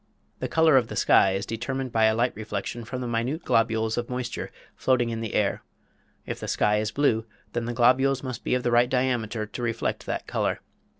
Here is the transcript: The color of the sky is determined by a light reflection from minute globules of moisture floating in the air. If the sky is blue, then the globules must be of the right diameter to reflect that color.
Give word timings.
The 0.39 0.47
color 0.47 0.77
of 0.77 0.87
the 0.87 0.95
sky 0.95 1.33
is 1.33 1.45
determined 1.45 1.91
by 1.91 2.05
a 2.05 2.15
light 2.15 2.35
reflection 2.35 2.85
from 2.85 3.01
minute 3.11 3.45
globules 3.45 3.99
of 3.99 4.09
moisture 4.09 4.49
floating 4.75 5.11
in 5.11 5.21
the 5.21 5.35
air. 5.35 5.61
If 6.25 6.39
the 6.39 6.47
sky 6.47 6.77
is 6.79 6.89
blue, 6.89 7.27
then 7.53 7.65
the 7.65 7.73
globules 7.73 8.23
must 8.23 8.43
be 8.43 8.55
of 8.55 8.63
the 8.63 8.71
right 8.71 8.89
diameter 8.89 9.45
to 9.45 9.61
reflect 9.61 10.07
that 10.07 10.25
color. 10.25 10.61